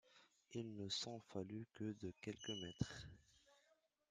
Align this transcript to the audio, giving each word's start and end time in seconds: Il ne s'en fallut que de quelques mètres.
Il 0.53 0.75
ne 0.77 0.89
s'en 0.89 1.19
fallut 1.19 1.67
que 1.75 1.95
de 2.01 2.11
quelques 2.23 2.49
mètres. 2.59 3.07